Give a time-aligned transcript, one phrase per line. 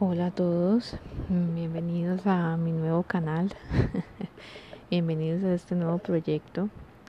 [0.00, 0.96] Hola a todos,
[1.28, 3.52] bienvenidos a mi nuevo canal,
[4.92, 6.68] bienvenidos a este nuevo proyecto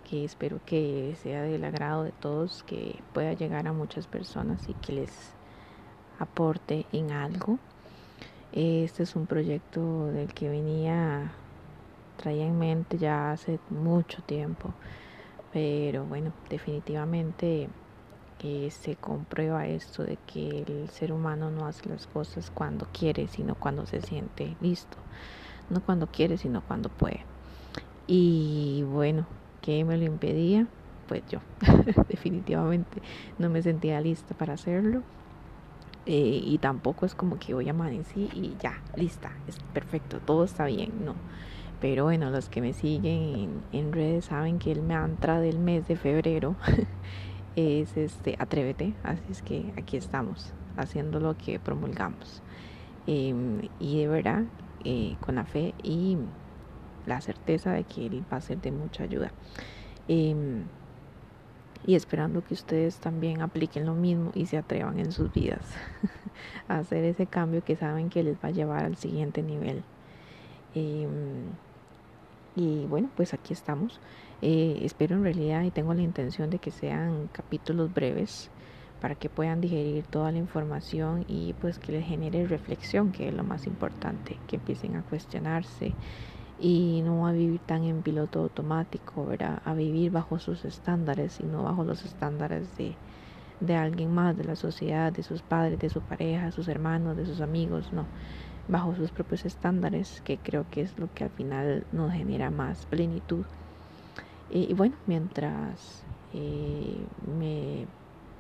[0.10, 4.73] que espero que sea del agrado de todos, que pueda llegar a muchas personas y
[4.73, 5.12] que les
[6.17, 7.60] aporte en algo.
[8.53, 11.31] Este es un proyecto del que venía,
[12.17, 14.74] traía en mente ya hace mucho tiempo,
[15.53, 17.70] pero bueno, definitivamente
[18.71, 23.55] se comprueba esto de que el ser humano no hace las cosas cuando quiere, sino
[23.55, 24.98] cuando se siente listo.
[25.70, 27.20] No cuando quiere, sino cuando puede.
[28.07, 29.25] Y bueno,
[29.62, 30.67] ¿qué me lo impedía?
[31.07, 31.39] Pues yo,
[32.07, 33.02] definitivamente
[33.38, 35.03] no me sentía lista para hacerlo.
[36.05, 40.65] Eh, y tampoco es como que hoy amanecí y ya, lista, es perfecto, todo está
[40.65, 41.13] bien, no.
[41.81, 45.87] Pero bueno, los que me siguen en, en redes saben que el mantra del mes
[45.87, 46.55] de febrero
[47.59, 52.41] es este atrévete, así es que aquí estamos haciendo lo que promulgamos.
[53.08, 54.44] Em, y de verdad,
[54.84, 56.18] eh, con la fe y
[57.05, 59.32] la certeza de que Él va a ser de mucha ayuda.
[60.07, 60.63] Em,
[61.85, 65.66] y esperando que ustedes también apliquen lo mismo y se atrevan en sus vidas
[66.68, 69.84] a hacer ese cambio que saben que les va a llevar al siguiente nivel.
[70.76, 71.46] Em,
[72.60, 74.02] y bueno, pues aquí estamos.
[74.42, 78.52] Eh, espero en realidad y tengo la intención de que sean capítulos breves
[79.00, 83.34] para que puedan digerir toda la información y pues que les genere reflexión, que es
[83.34, 85.94] lo más importante, que empiecen a cuestionarse
[86.60, 89.62] y no a vivir tan en piloto automático, ¿verdad?
[89.64, 92.94] a vivir bajo sus estándares y no bajo los estándares de,
[93.62, 97.26] de alguien más, de la sociedad, de sus padres, de su pareja, sus hermanos, de
[97.26, 98.06] sus amigos, no,
[98.70, 102.86] bajo sus propios estándares, que creo que es lo que al final nos genera más
[102.86, 103.45] plenitud
[104.50, 106.03] y, bueno, mientras
[106.34, 107.88] eh, me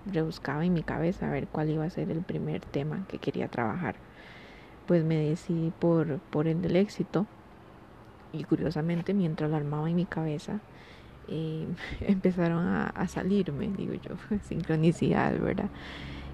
[0.05, 3.47] rebuscaba en mi cabeza a ver cuál iba a ser el primer tema que quería
[3.47, 4.01] trabajar,
[4.87, 7.27] pues me decidí por, por el del éxito.
[8.31, 10.61] Y curiosamente, mientras lo armaba en mi cabeza,
[11.27, 11.67] eh,
[12.01, 15.69] empezaron a, salirme, digo yo, sincronicidad, ¿verdad?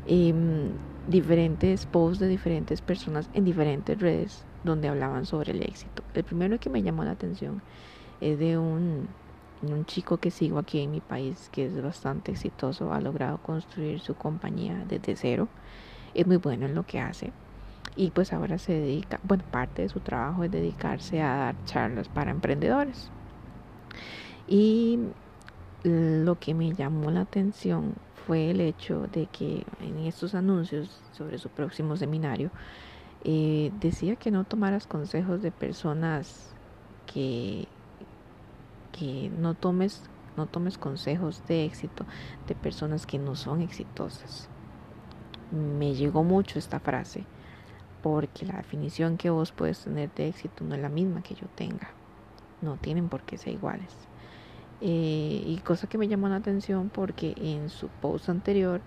[0.06, 0.78] Em,
[1.08, 6.04] diferentes posts de diferentes personas en diferentes redes donde hablaban sobre el éxito.
[6.14, 7.64] El primero que me llamó la atención
[8.20, 9.16] es de un
[9.62, 14.00] un chico que sigo aquí en mi país que es bastante exitoso, ha logrado construir
[14.02, 15.50] su compañía desde cero,
[16.14, 17.34] es muy bueno en lo que hace
[17.96, 22.10] y pues ahora se dedica, bueno, parte de su trabajo es dedicarse a dar charlas
[22.10, 23.12] para emprendedores.
[24.48, 25.00] Y
[25.84, 31.38] lo que me llamó la atención fue el hecho de que en estos anuncios sobre
[31.38, 32.52] su próximo seminario
[33.24, 36.54] eh, decía que no tomaras consejos de personas
[37.06, 37.68] que
[38.98, 40.04] que no tomes,
[40.38, 42.06] no tomes consejos de éxito
[42.48, 44.48] de personas que no son exitosas.
[45.52, 47.26] Me llegó mucho esta frase,
[48.02, 51.48] porque la definición que vos puedes tener de éxito no es la misma que yo
[51.56, 51.90] tenga.
[52.62, 54.08] No tienen por qué ser iguales.
[54.82, 58.82] Eh, y cosa que me llamó la atención porque en su post anterior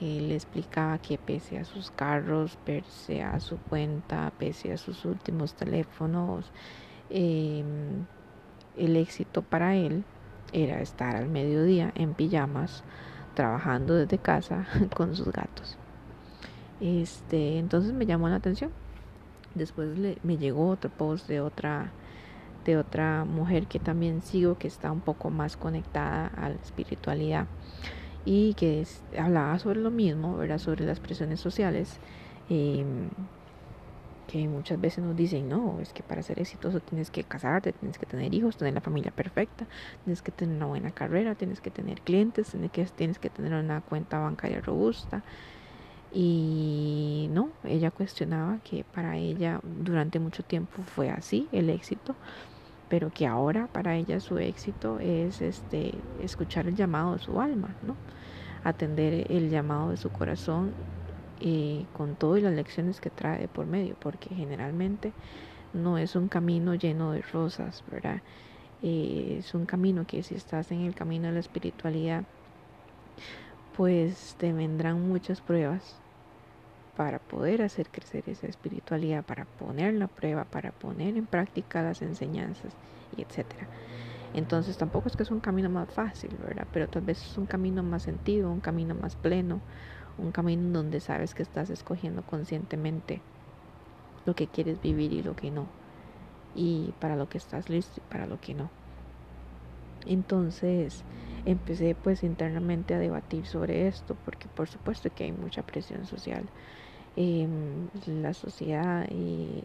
[0.00, 5.54] él explicaba que pese a sus carros, pese a su cuenta, pese a sus últimos
[5.54, 6.50] teléfonos,
[7.08, 7.64] eh,
[8.76, 10.04] el éxito para él
[10.52, 12.82] era estar al mediodía en pijamas
[13.34, 15.76] trabajando desde casa con sus gatos.
[16.80, 18.70] Este, entonces me llamó la atención.
[19.54, 19.88] Después
[20.22, 21.92] me llegó otro post de otra
[22.64, 27.46] de otra mujer que también sigo que está un poco más conectada a la espiritualidad
[28.24, 28.86] y que
[29.18, 31.98] hablaba sobre lo mismo, era sobre las presiones sociales.
[32.48, 33.08] Em,
[34.26, 37.98] que muchas veces nos dicen, no, es que para ser exitoso tienes que casarte, tienes
[37.98, 39.66] que tener hijos, tener la familia perfecta,
[40.04, 43.52] tienes que tener una buena carrera, tienes que tener clientes, tienes que, tienes que tener
[43.52, 45.22] una cuenta bancaria robusta.
[46.10, 52.16] Y no, ella cuestionaba que para ella durante mucho tiempo fue así el éxito,
[52.92, 57.74] pero que ahora para ella su éxito es este escuchar el llamado de su alma,
[57.80, 57.96] ¿no?
[58.64, 60.74] Atender el llamado de su corazón
[61.40, 65.14] y con todo y las lecciones que trae por medio, porque generalmente
[65.72, 68.20] no es un camino lleno de rosas, ¿verdad?
[68.82, 72.24] Eh, es un camino que si estás en el camino de la espiritualidad,
[73.74, 76.01] pues te vendrán muchas pruebas
[76.94, 82.02] para poder hacer crecer esa espiritualidad, para poner la prueba, para poner en práctica las
[82.02, 82.76] enseñanzas
[83.10, 83.70] y etcétera.
[84.32, 86.68] Entonces tampoco es que es un camino más fácil, ¿verdad?
[86.72, 89.60] Pero tal vez es un camino más sentido, un camino más pleno,
[90.16, 93.20] un camino donde sabes que estás escogiendo conscientemente
[94.24, 95.66] lo que quieres vivir y lo que no,
[96.54, 98.70] y para lo que estás listo y para lo que no.
[100.04, 101.04] Entonces
[101.44, 106.50] empecé pues internamente a debatir sobre esto, porque por supuesto que hay mucha presión social
[107.14, 109.62] Em, la sociedad y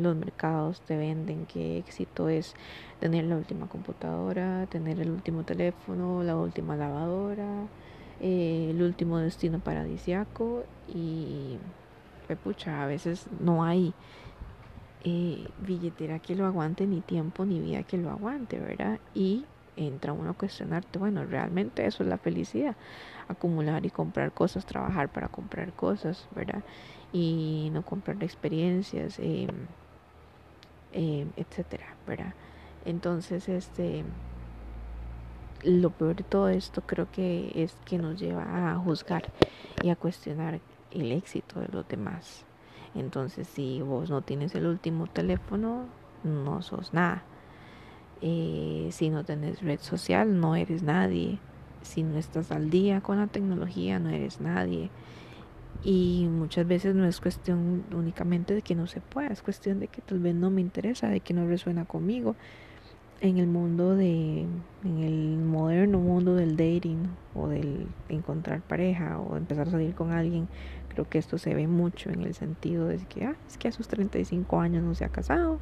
[0.00, 2.54] los mercados te venden que éxito es
[3.00, 7.66] tener la última computadora, tener el último teléfono, la última lavadora,
[8.20, 11.58] eh, el último destino paradisiaco y
[12.36, 13.92] pucha, a veces no hay
[15.00, 19.00] eh, billetera que lo aguante, ni tiempo, ni vida que lo aguante, ¿verdad?
[19.14, 19.44] Y
[19.76, 22.76] entra uno a cuestionarte, bueno, realmente eso es la felicidad
[23.28, 26.64] acumular y comprar cosas, trabajar para comprar cosas, ¿verdad?
[27.12, 29.48] Y no comprar experiencias, eh,
[31.36, 32.34] etcétera, ¿verdad?
[32.84, 34.04] Entonces, este,
[35.62, 39.30] lo peor de todo esto creo que es que nos lleva a juzgar
[39.82, 42.46] y a cuestionar el éxito de los demás.
[42.94, 45.90] Entonces, si vos no tienes el último teléfono,
[46.22, 47.29] no sos nada.
[48.22, 51.38] Eh, si no tenés red social, no eres nadie
[51.82, 54.90] si no estás al día con la tecnología, no eres nadie.
[55.82, 59.88] Y muchas veces no es cuestión únicamente de que no se pueda, es cuestión de
[59.88, 62.36] que tal vez no me interesa, de que no resuena conmigo.
[63.22, 64.46] En el mundo de,
[64.84, 70.12] en el moderno mundo del dating o del encontrar pareja o empezar a salir con
[70.12, 70.48] alguien,
[70.88, 73.72] creo que esto se ve mucho en el sentido de que, ah, es que a
[73.72, 75.58] sus 35 años no se ha casado,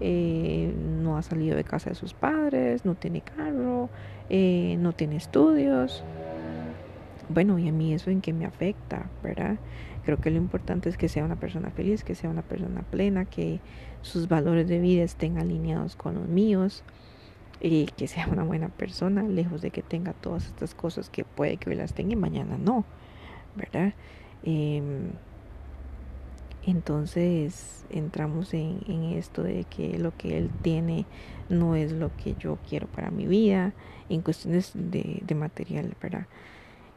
[0.00, 3.88] eh, no ha salido de casa de sus padres, no tiene carro,
[4.30, 6.04] eh, no tiene estudios.
[7.28, 9.56] Bueno, y a mí eso en que me afecta, ¿verdad?
[10.04, 13.24] Creo que lo importante es que sea una persona feliz, que sea una persona plena,
[13.24, 13.60] que
[14.02, 16.84] sus valores de vida estén alineados con los míos,
[17.60, 21.56] y que sea una buena persona, lejos de que tenga todas estas cosas que puede
[21.56, 22.84] que hoy las tenga y mañana no,
[23.56, 23.94] ¿verdad?
[26.66, 28.80] Entonces entramos en,
[29.16, 31.04] esto de que lo que él tiene
[31.48, 33.74] no es lo que yo quiero para mi vida,
[34.08, 36.26] en cuestiones de, material, ¿verdad?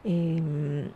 [0.04, 0.88] Em,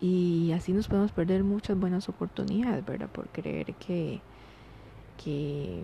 [0.00, 3.08] y así nos podemos perder muchas buenas oportunidades, ¿verdad?
[3.08, 4.20] Por creer que,
[5.16, 5.82] que,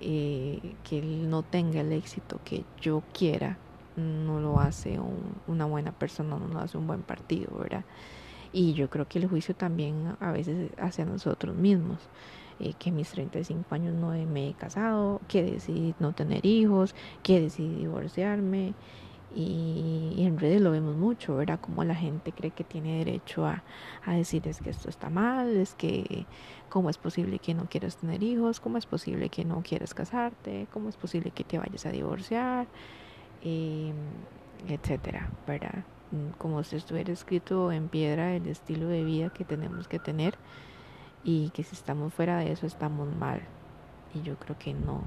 [0.00, 3.58] eh, que él no tenga el éxito que yo quiera,
[3.96, 4.98] no lo hace
[5.46, 7.84] una buena persona, no lo hace un buen partido, ¿verdad?
[8.52, 11.98] Y yo creo que el juicio también a veces hacia nosotros mismos.
[12.60, 17.40] Eh, que mis 35 años no me he casado, que decidí no tener hijos, que
[17.40, 18.74] decidí divorciarme.
[19.34, 21.58] Y, en redes lo vemos mucho, ¿verdad?
[21.60, 23.64] Como la gente cree que tiene derecho a,
[24.04, 26.26] a decir es que esto está mal, es que
[26.68, 30.68] cómo es posible que no quieras tener hijos, cómo es posible que no quieras casarte,
[30.70, 32.66] cómo es posible que te vayas a divorciar,
[33.42, 33.92] eh,
[34.68, 35.84] etcétera, ¿verdad?
[36.12, 40.34] Mm, como si estuviera escrito en piedra el estilo de vida que tenemos que tener
[41.24, 43.42] y que si estamos fuera de eso estamos mal.
[44.14, 45.04] Y yo creo que no,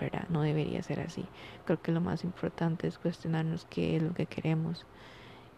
[0.00, 0.26] ¿verdad?
[0.28, 1.24] No debería ser así.
[1.64, 4.86] Creo que lo más importante es cuestionarnos qué es lo que queremos.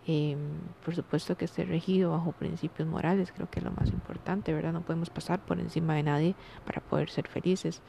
[0.07, 0.39] Em,
[0.85, 4.73] por supuesto que esté regido bajo principios morales, creo que es lo más importante, ¿verdad?
[4.73, 6.35] No podemos pasar por encima de nadie
[6.67, 7.81] para poder ser felices.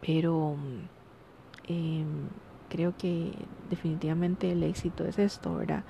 [0.00, 0.56] Pero
[1.68, 2.04] eh,
[2.72, 3.34] creo que
[3.68, 5.84] definitivamente el éxito es esto, ¿verdad?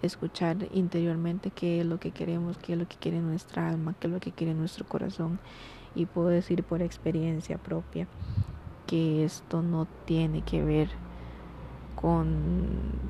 [0.00, 4.06] Escuchar interiormente qué es lo que queremos, qué es lo que quiere nuestra alma, qué
[4.06, 5.38] es lo que quiere nuestro corazón.
[5.94, 8.08] Y puedo decir por experiencia propia
[8.86, 10.88] que esto no tiene que ver
[11.96, 12.30] con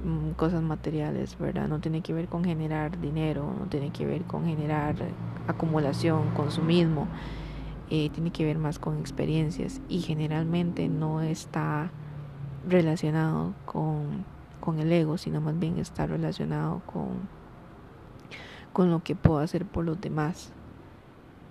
[0.05, 1.69] mm, cosas materiales, ¿verdad?
[1.69, 4.97] No tiene que ver con generar dinero, no tiene que ver con generar
[5.47, 7.07] acumulación, consumismo,
[7.89, 11.93] eh, tiene que ver más con experiencias y generalmente no está
[12.69, 14.25] relacionado con,
[14.61, 17.29] con el ego, sino más bien está relacionado con,
[18.73, 20.53] con lo que puedo hacer por los demás,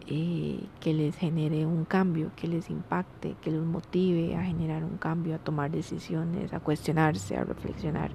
[0.07, 4.97] eh, que les genere un cambio, que les impacte, que los motive a generar un
[4.97, 8.11] cambio, a tomar decisiones, a cuestionarse, a reflexionar.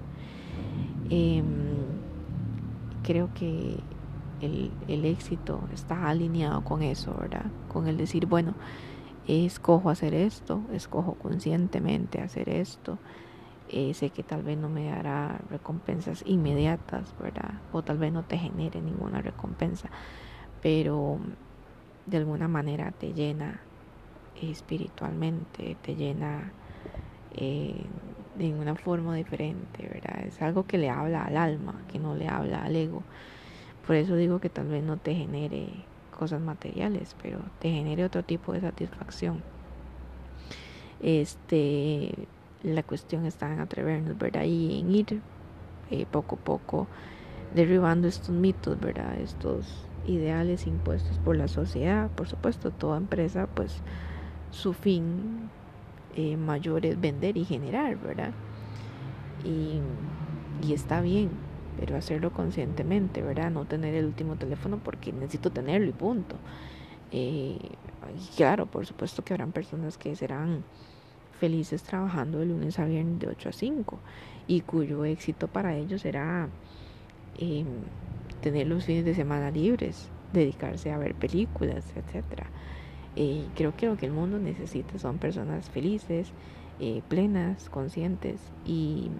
[1.11, 1.45] Em,
[3.03, 3.79] creo que
[4.41, 7.47] el, el, éxito está alineado con eso, ¿verdad?
[7.69, 8.55] Con el decir, bueno,
[9.26, 13.02] escojo hacer esto, escojo conscientemente hacer esto.
[13.66, 17.62] Eh, sé que tal vez no me dará recompensas inmediatas, ¿verdad?
[17.71, 19.90] O tal vez no te genere ninguna recompensa,
[20.61, 21.21] pero
[22.04, 23.71] de alguna manera te llena
[24.35, 26.56] espiritualmente, te llena
[27.30, 27.90] eh,
[28.35, 30.26] de una forma diferente, ¿verdad?
[30.26, 33.06] Es algo que le habla al alma, que no le habla al ego.
[33.83, 38.25] Por eso digo que tal vez no te genere cosas materiales, pero te genere otro
[38.25, 39.43] tipo de satisfacción.
[41.01, 42.13] Este,
[42.63, 44.45] la cuestión está en atrevernos, ¿verdad?
[44.45, 45.21] Y en ir
[45.91, 46.89] eh, poco a poco
[47.55, 49.19] derribando estos mitos, ¿verdad?
[49.21, 52.11] Estos ideales impuestos por la sociedad.
[52.11, 53.81] Por supuesto, toda empresa, pues
[54.51, 55.49] su fin
[56.17, 58.33] eh, mayor es vender y generar, ¿verdad?
[59.45, 59.81] Y,
[60.67, 61.31] y está bien,
[61.78, 63.50] pero hacerlo conscientemente, ¿verdad?
[63.50, 66.37] No tener el último teléfono porque necesito tenerlo y punto.
[67.12, 67.59] Eh,
[68.14, 70.64] y claro, por supuesto que habrán personas que serán
[71.38, 73.99] felices trabajando de lunes a viernes de 8 a 5
[74.47, 76.49] y cuyo éxito para ellos será
[77.38, 77.66] em,
[78.40, 82.47] tener los fines de semana libres, dedicarse a ver películas, etc.
[83.16, 86.33] Eh, creo que lo que el mundo necesita son personas felices,
[86.80, 89.11] eh, plenas, conscientes y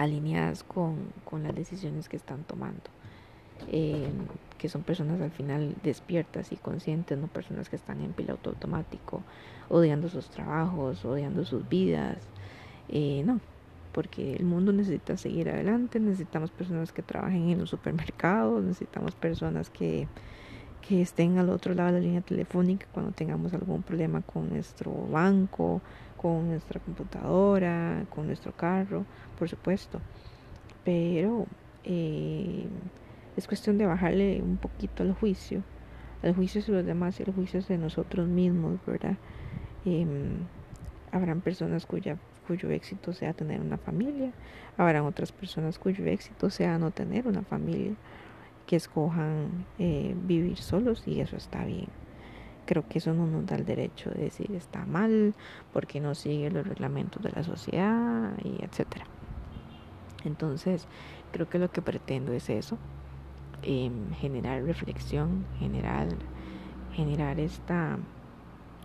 [0.00, 2.90] alineadas con, con, las decisiones que están tomando.
[3.70, 4.26] Em,
[4.56, 9.22] que son personas al final despiertas y conscientes, no personas que están en piloto automático,
[9.68, 12.16] odiando sus trabajos, odiando sus vidas.
[12.88, 13.40] Eh, no,
[13.92, 19.68] porque el mundo necesita seguir adelante, necesitamos personas que trabajen en los supermercados, necesitamos personas
[19.68, 20.08] que,
[20.80, 24.92] que estén al otro lado de la línea telefónica cuando tengamos algún problema con nuestro
[25.10, 25.82] banco,
[26.20, 29.06] con nuestra computadora, con nuestro carro,
[29.38, 30.02] por supuesto.
[30.84, 31.46] Pero
[31.84, 32.66] eh,
[33.38, 35.62] es cuestión de bajarle un poquito al juicio,
[36.22, 39.16] al juicio de los demás y al juicio de nosotros mismos, ¿verdad?
[39.86, 40.44] Em,
[41.10, 44.32] habrán personas cuya, cuyo éxito sea tener una familia,
[44.76, 47.94] habrán otras personas cuyo éxito sea no tener una familia,
[48.66, 51.88] que escojan eh, vivir solos y eso está bien.
[52.70, 55.34] Creo que eso no nos da el derecho de decir está mal
[55.72, 59.06] porque no sigue los reglamentos de la sociedad y etcétera.
[60.24, 60.86] Entonces,
[61.32, 62.78] creo que lo que pretendo es eso,
[63.62, 66.08] Em, generar reflexión, generar,
[66.94, 67.98] generar esta,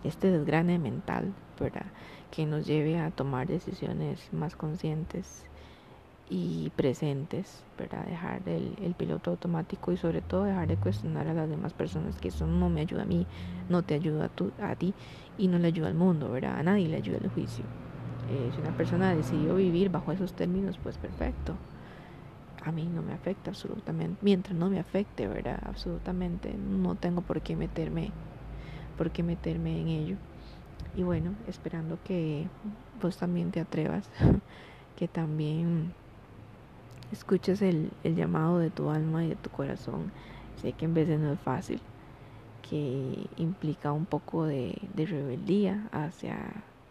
[0.04, 1.86] este desgrane mental, ¿verdad?
[2.30, 5.46] Que nos lleve a tomar decisiones más conscientes
[6.28, 8.04] y presentes, ¿verdad?
[8.06, 12.16] Dejar el, el, piloto automático y sobre todo dejar de cuestionar a las demás personas
[12.16, 13.26] que eso no me ayuda a mí,
[13.68, 14.94] no te ayuda a, tu, a ti
[15.36, 16.58] y no le ayuda al mundo, ¿verdad?
[16.58, 17.64] A nadie le ayuda el juicio.
[18.28, 21.56] Eh, si una persona decidió vivir bajo esos términos, pues perfecto
[22.62, 24.18] a mí no me afecta absolutamente.
[24.22, 25.58] Mientras no me afecte, ¿verdad?
[25.64, 26.52] Absolutamente.
[26.54, 28.10] No tengo por qué meterme,
[28.96, 30.16] por qué meterme en ello.
[30.94, 32.48] Y bueno, esperando que
[33.00, 34.10] vos también te atrevas,
[34.96, 35.92] que también
[37.12, 40.12] escuches el, el llamado de tu alma y de tu corazón.
[40.60, 41.80] Sé que en de no es fácil,
[42.68, 46.38] que implica un poco de, de rebeldía hacia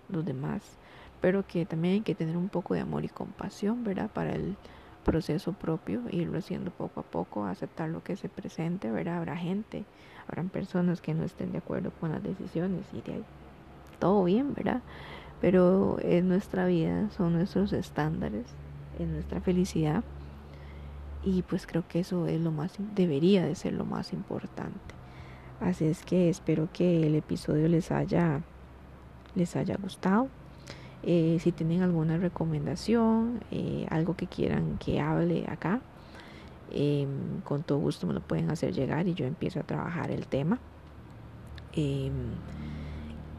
[0.09, 0.77] los demás,
[1.21, 4.09] pero que también hay que tener un poco de amor y compasión, ¿verdad?
[4.11, 4.55] Para el
[5.03, 9.17] proceso propio, irlo haciendo poco a poco, aceptar lo que se presente, ¿verdad?
[9.17, 9.85] Habrá gente,
[10.27, 13.23] habrán personas que no estén de acuerdo con las decisiones y de ahí
[13.99, 14.81] todo bien, ¿verdad?
[15.41, 18.45] Pero es nuestra vida, son nuestros estándares,
[18.99, 20.03] es nuestra felicidad
[21.23, 24.95] y pues creo que eso es lo más, debería de ser lo más importante.
[25.59, 28.41] Así es que espero que el episodio les haya,
[29.33, 30.27] les haya gustado.
[31.01, 35.81] Eh, si tienen alguna recomendación, eh, algo que quieran que hable acá,
[36.71, 40.27] em, con todo gusto me lo pueden hacer llegar y yo empiezo a trabajar el
[40.27, 40.59] tema.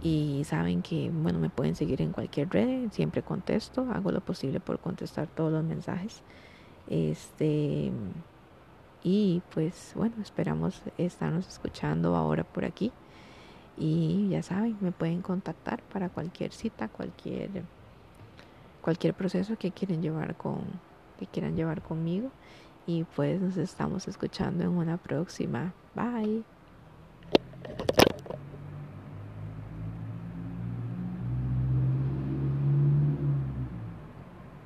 [0.09, 4.61] Y saben que, bueno, me pueden seguir en cualquier red, siempre contesto, hago lo posible
[4.61, 6.23] por contestar todos los mensajes.
[6.89, 7.91] Este,
[9.03, 12.93] y pues bueno, esperamos estarnos escuchando ahora por aquí.
[13.77, 17.65] Y ya saben, me pueden contactar para cualquier cita, cualquier
[18.81, 20.61] cualquier proceso que quieren llevar con
[21.19, 22.31] que quieran llevar conmigo
[22.87, 25.73] y pues nos estamos escuchando en una próxima.
[25.97, 26.45] Bye.